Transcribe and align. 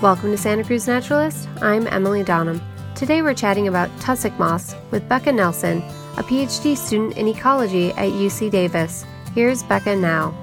Welcome 0.00 0.30
to 0.30 0.38
Santa 0.38 0.62
Cruz 0.62 0.86
Naturalist. 0.86 1.48
I'm 1.60 1.88
Emily 1.88 2.22
Donham. 2.22 2.60
Today 2.94 3.20
we're 3.20 3.34
chatting 3.34 3.66
about 3.66 3.90
tussock 3.98 4.38
moths 4.38 4.76
with 4.92 5.08
Becca 5.08 5.32
Nelson, 5.32 5.78
a 6.16 6.22
PhD 6.22 6.76
student 6.76 7.16
in 7.16 7.26
ecology 7.26 7.90
at 7.90 8.12
UC 8.12 8.48
Davis. 8.48 9.04
Here's 9.34 9.64
Becca 9.64 9.96
now. 9.96 10.40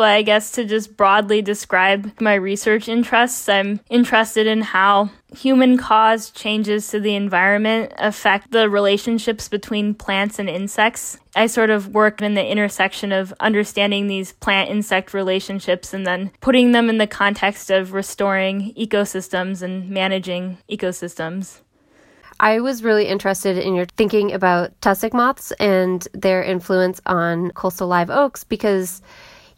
But 0.00 0.12
I 0.12 0.22
guess 0.22 0.52
to 0.52 0.64
just 0.64 0.96
broadly 0.96 1.42
describe 1.42 2.18
my 2.22 2.32
research 2.32 2.88
interests, 2.88 3.46
I'm 3.50 3.80
interested 3.90 4.46
in 4.46 4.62
how 4.62 5.10
human 5.36 5.76
caused 5.76 6.34
changes 6.34 6.88
to 6.88 7.00
the 7.00 7.14
environment 7.14 7.92
affect 7.98 8.50
the 8.50 8.70
relationships 8.70 9.46
between 9.46 9.92
plants 9.92 10.38
and 10.38 10.48
insects. 10.48 11.18
I 11.36 11.48
sort 11.48 11.68
of 11.68 11.88
work 11.88 12.22
in 12.22 12.32
the 12.32 12.50
intersection 12.50 13.12
of 13.12 13.34
understanding 13.40 14.06
these 14.06 14.32
plant 14.32 14.70
insect 14.70 15.12
relationships 15.12 15.92
and 15.92 16.06
then 16.06 16.30
putting 16.40 16.72
them 16.72 16.88
in 16.88 16.96
the 16.96 17.06
context 17.06 17.70
of 17.70 17.92
restoring 17.92 18.72
ecosystems 18.78 19.60
and 19.60 19.90
managing 19.90 20.56
ecosystems. 20.70 21.60
I 22.40 22.60
was 22.60 22.82
really 22.82 23.04
interested 23.04 23.58
in 23.58 23.74
your 23.74 23.84
thinking 23.98 24.32
about 24.32 24.80
tussock 24.80 25.12
moths 25.12 25.52
and 25.60 26.08
their 26.14 26.42
influence 26.42 27.02
on 27.04 27.50
coastal 27.50 27.86
live 27.86 28.08
oaks 28.08 28.44
because 28.44 29.02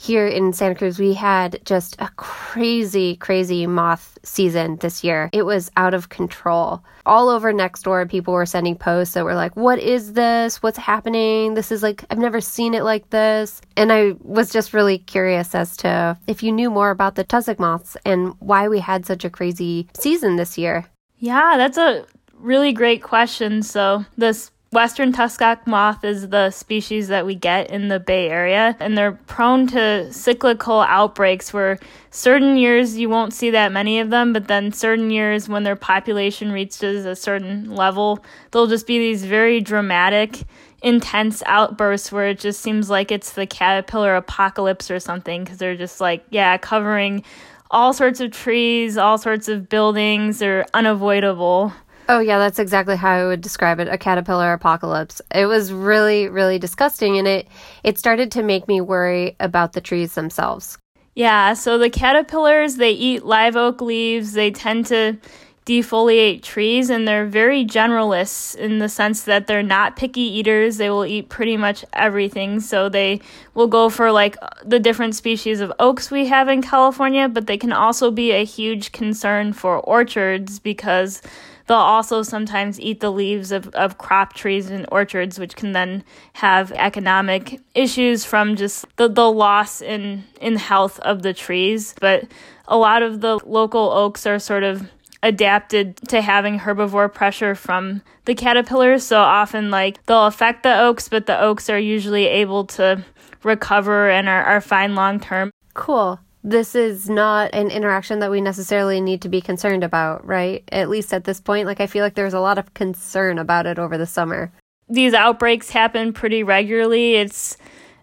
here 0.03 0.27
in 0.27 0.53
Santa 0.53 0.75
Cruz, 0.75 0.99
we 0.99 1.15
had 1.15 1.61
just 1.65 1.95
a 2.01 2.09
crazy, 2.17 3.15
crazy 3.17 3.69
moth 3.69 4.19
season 4.25 4.77
this 4.77 5.05
year. 5.05 5.31
It 5.33 5.45
was 5.45 5.71
out 5.77 5.95
of 5.95 6.09
control. 6.09 6.83
All 7.07 7.29
over 7.29 7.53
Nextdoor, 7.53 8.11
people 8.11 8.35
were 8.35 8.47
sending 8.47 8.75
posts 8.75 9.15
that 9.15 9.25
were 9.25 9.37
like, 9.37 9.55
What 9.55 9.79
is 9.79 10.15
this? 10.15 10.61
What's 10.61 10.79
happening? 10.79 11.55
This 11.55 11.71
is 11.71 11.85
like, 11.85 12.05
I've 12.11 12.19
never 12.19 12.41
seen 12.41 12.75
it 12.75 12.83
like 12.83 13.11
this. 13.11 13.61
And 13.77 13.93
I 13.93 14.15
was 14.21 14.51
just 14.51 14.73
really 14.73 14.99
curious 14.99 15.55
as 15.55 15.77
to 15.79 16.19
if 16.27 16.43
you 16.43 16.51
knew 16.51 16.71
more 16.71 16.91
about 16.91 17.15
the 17.15 17.25
tussock 17.25 17.61
moths 17.61 17.97
and 18.05 18.35
why 18.41 18.69
we 18.69 18.81
had 18.81 19.07
such 19.07 19.25
a 19.25 19.31
crazy 19.31 19.89
season 19.95 20.35
this 20.35 20.59
year. 20.59 20.85
Yeah, 21.19 21.55
that's 21.57 21.79
a 21.79 22.07
really 22.35 22.73
great 22.73 23.05
question. 23.05 23.63
So, 23.63 24.05
this 24.19 24.51
Western 24.73 25.13
tussock 25.13 25.67
moth 25.67 26.03
is 26.03 26.31
the 26.31 26.51
species 26.51 27.09
that 27.09 27.27
we 27.27 27.35
get 27.35 27.71
in 27.71 27.89
the 27.89 28.01
Bay 28.01 28.31
Area, 28.31 28.75
and 28.81 28.97
they're 28.97 29.13
prone 29.13 29.67
to 29.67 30.11
cyclical 30.11 30.81
outbreaks 30.81 31.53
where 31.53 31.79
certain 32.11 32.57
years 32.57 32.97
you 32.97 33.11
won't 33.11 33.35
see 33.35 33.51
that 33.51 33.71
many 33.71 34.01
of 34.01 34.09
them, 34.09 34.33
but 34.33 34.49
then 34.49 34.73
certain 34.73 35.11
years 35.11 35.47
when 35.47 35.63
their 35.63 35.77
population 35.77 36.51
reaches 36.51 37.05
a 37.05 37.15
certain 37.15 37.71
level, 37.71 38.25
there'll 38.51 38.67
just 38.67 38.87
be 38.87 38.99
these 38.99 39.27
very 39.27 39.61
dramatic, 39.61 40.45
intense 40.83 41.43
outbursts 41.45 42.11
where 42.11 42.29
it 42.29 42.39
just 42.39 42.63
seems 42.63 42.89
like 42.89 43.13
it's 43.13 43.33
the 43.35 43.47
caterpillar 43.47 44.17
apocalypse 44.17 44.91
or 44.91 44.99
something 44.99 45.45
because 45.45 45.59
they're 45.59 45.77
just 45.77 46.01
like, 46.01 46.25
yeah, 46.31 46.57
covering 46.57 47.23
all 47.71 47.93
sorts 47.93 48.21
of 48.21 48.31
trees, 48.31 48.97
all 48.97 49.19
sorts 49.19 49.49
of 49.49 49.69
buildings, 49.69 50.39
they're 50.39 50.65
unavoidable. 50.73 51.75
Oh, 52.09 52.19
yeah, 52.19 52.39
that's 52.39 52.59
exactly 52.59 52.97
how 52.97 53.11
I 53.11 53.27
would 53.27 53.41
describe 53.41 53.79
it 53.81 53.89
a 53.89 53.97
caterpillar 53.97 54.53
apocalypse. 54.53 55.23
It 55.35 55.47
was 55.47 55.73
really, 55.73 56.29
really 56.29 56.59
disgusting, 56.59 57.17
and 57.17 57.29
it, 57.29 57.49
it 57.85 57.99
started 57.99 58.33
to 58.33 58.43
make 58.43 58.67
me 58.67 58.81
worry 58.81 59.37
about 59.41 59.73
the 59.73 59.81
trees 59.81 60.15
themselves. 60.15 60.79
Yeah, 61.15 61.55
so 61.55 61.79
the 61.79 61.91
caterpillars, 61.91 62.77
they 62.77 62.91
eat 62.91 63.25
live 63.25 63.55
oak 63.55 63.81
leaves, 63.81 64.33
they 64.33 64.51
tend 64.51 64.87
to 64.87 65.19
defoliate 65.65 66.43
trees, 66.43 66.91
and 66.91 67.07
they're 67.07 67.27
very 67.27 67.65
generalists 67.65 68.57
in 68.57 68.79
the 68.79 68.89
sense 68.89 69.23
that 69.25 69.47
they're 69.47 69.63
not 69.63 69.97
picky 69.97 70.23
eaters. 70.23 70.77
They 70.77 70.91
will 70.91 71.07
eat 71.07 71.29
pretty 71.29 71.57
much 71.57 71.85
everything. 71.93 72.61
So 72.61 72.89
they 72.89 73.21
will 73.55 73.69
go 73.69 73.89
for 73.89 74.11
like 74.11 74.37
the 74.65 74.81
different 74.81 75.15
species 75.15 75.61
of 75.61 75.73
oaks 75.79 76.11
we 76.11 76.27
have 76.27 76.49
in 76.49 76.63
California, 76.63 77.29
but 77.29 77.47
they 77.47 77.59
can 77.59 77.73
also 77.73 78.11
be 78.11 78.33
a 78.33 78.45
huge 78.45 78.93
concern 78.93 79.53
for 79.53 79.79
orchards 79.79 80.59
because 80.59 81.23
They'll 81.67 81.77
also 81.77 82.23
sometimes 82.23 82.81
eat 82.81 83.01
the 83.01 83.13
leaves 83.13 83.53
of, 83.53 83.69
of 83.69 83.99
crop 83.99 84.35
trees 84.35 84.71
and 84.71 84.87
orchards, 84.91 85.39
which 85.39 85.57
can 85.57 85.73
then 85.73 86.05
have 86.35 86.73
economic 86.73 87.61
issues 87.75 88.25
from 88.25 88.57
just 88.57 88.85
the, 88.97 89.09
the 89.09 89.31
loss 89.31 89.81
in, 89.81 90.25
in 90.41 90.57
health 90.57 90.99
of 91.01 91.23
the 91.23 91.33
trees. 91.33 91.95
But 92.01 92.25
a 92.67 92.77
lot 92.77 93.03
of 93.03 93.21
the 93.21 93.39
local 93.47 93.91
oaks 93.91 94.27
are 94.27 94.39
sort 94.39 94.65
of 94.65 94.91
adapted 95.23 95.97
to 96.09 96.21
having 96.21 96.61
herbivore 96.61 97.13
pressure 97.13 97.55
from 97.55 98.03
the 98.25 98.35
caterpillars. 98.35 99.05
So 99.05 99.21
often, 99.21 99.71
like, 99.71 100.05
they'll 100.07 100.27
affect 100.27 100.63
the 100.63 100.81
oaks, 100.81 101.09
but 101.09 101.27
the 101.27 101.41
oaks 101.41 101.71
are 101.71 101.79
usually 101.79 102.27
able 102.27 102.65
to 102.67 103.05
recover 103.43 104.11
and 104.11 104.29
are, 104.29 104.45
are 104.45 104.61
fine 104.61 104.95
long 104.95 105.21
term. 105.21 105.51
Cool 105.75 106.19
this 106.45 106.75
is 106.75 107.09
not 107.09 107.51
an 107.55 107.71
interaction 107.71 108.19
that 108.19 108.31
we 108.31 108.41
necessarily 108.41 109.01
need 109.01 109.23
to 109.23 109.29
be 109.29 109.41
concerned 109.41 109.85
about, 109.85 110.27
right? 110.27 110.65
At 110.73 110.89
least 110.89 111.15
at 111.15 111.25
this 111.25 111.41
point, 111.41 111.67
like 111.67 111.81
I 111.81 111.87
feel 111.87 112.03
like 112.03 112.15
there's 112.15 112.35
a 112.35 112.41
lot 112.41 112.59
of 112.59 112.75
concern 112.75 113.39
about 113.39 113.67
it 113.67 113.79
over 113.79 113.97
the 113.97 114.07
summer. 114.07 114.53
These 114.89 115.15
outbreaks 115.15 115.71
happen 115.71 116.13
pretty 116.13 116.43
regularly. 116.43 117.15
It's 117.15 117.57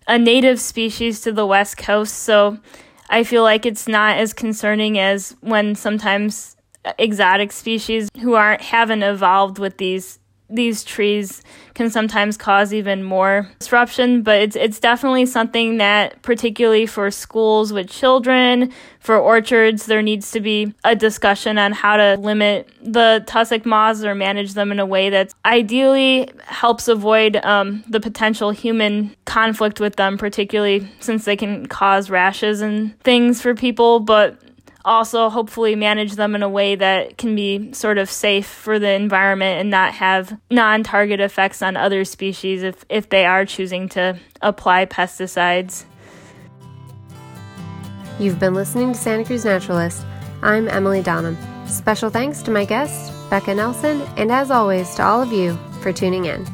a 0.08 0.18
native 0.18 0.60
species 0.60 1.22
to 1.22 1.32
the 1.32 1.46
West 1.46 1.78
Coast, 1.78 2.16
so 2.16 2.58
I 3.10 3.24
feel 3.24 3.44
like 3.44 3.66
it's 3.66 3.88
not 3.88 4.18
as 4.18 4.34
concerning 4.34 4.98
as 4.98 5.36
when 5.42 5.76
sometimes 5.76 6.56
exotic 6.98 7.52
species 7.52 8.10
who 8.22 8.34
aren't 8.34 8.62
haven't 8.62 9.04
evolved 9.04 9.60
with 9.60 9.78
these 9.78 10.20
these 10.50 10.84
trees 10.84 11.44
can 11.76 11.90
sometimes 11.90 12.36
cause 12.36 12.74
even 12.74 13.04
more 13.04 13.50
disruption, 13.60 14.24
but 14.24 14.42
it's 14.42 14.56
it's 14.56 14.80
definitely 14.80 15.26
something 15.26 15.78
that 15.78 16.22
particularly 16.22 16.86
for 16.86 17.12
schools 17.12 17.72
with 17.72 17.90
children, 17.90 18.72
for 19.00 19.16
orchards, 19.16 19.86
there 19.86 20.02
needs 20.02 20.32
to 20.32 20.42
be 20.42 20.74
a 20.84 20.96
discussion 20.96 21.58
on 21.58 21.72
how 21.72 21.98
to 21.98 22.18
limit 22.18 22.70
the 22.82 23.24
tussock 23.28 23.66
moths 23.66 24.04
or 24.04 24.16
manage 24.16 24.56
them 24.56 24.72
in 24.72 24.80
a 24.80 24.86
way 24.86 25.10
that 25.10 25.34
ideally 25.46 26.30
helps 26.42 26.88
avoid 26.88 27.38
um, 27.38 27.84
the 27.88 28.00
potential 28.00 28.52
human 28.52 29.16
conflict 29.26 29.80
with 29.80 29.96
them, 29.98 30.18
particularly 30.18 30.88
since 31.00 31.26
they 31.26 31.36
can 31.36 31.66
cause 31.68 32.10
rashes 32.10 32.62
and 32.62 33.00
things 33.02 33.42
for 33.42 33.54
people, 33.54 34.00
but 34.00 34.42
also 34.90 35.30
hopefully 35.30 35.76
manage 35.76 36.14
them 36.14 36.36
in 36.36 36.42
a 36.42 36.50
way 36.50 36.76
that 36.76 37.18
can 37.18 37.36
be 37.36 37.72
sort 37.74 38.00
of 38.00 38.10
safe 38.10 38.48
for 38.48 38.80
the 38.80 38.90
environment 38.90 39.62
and 39.62 39.70
not 39.70 39.94
have 39.94 40.38
non-target 40.50 41.20
effects 41.20 41.62
on 41.62 41.78
other 41.78 42.04
species 42.04 42.64
if, 42.64 42.84
if 42.90 43.08
they 43.10 43.26
are 43.26 43.46
choosing 43.46 43.88
to 43.90 44.20
apply 44.42 44.88
pesticides. 44.88 45.86
You've 48.20 48.40
been 48.40 48.56
listening 48.56 48.94
to 48.94 49.00
Santa 49.00 49.24
Cruz 49.24 49.46
Naturalist. 49.46 50.04
I'm 50.42 50.68
Emily 50.68 51.04
Donham. 51.04 51.38
Special 51.70 52.10
thanks 52.10 52.42
to 52.42 52.52
my 52.52 52.66
guest, 52.66 53.14
Becca 53.30 53.54
Nelson, 53.54 54.02
and 54.18 54.32
as 54.32 54.50
always, 54.50 54.96
to 54.96 55.04
all 55.04 55.22
of 55.22 55.32
you 55.32 55.58
for 55.82 55.94
tuning 55.94 56.26
in. 56.26 56.46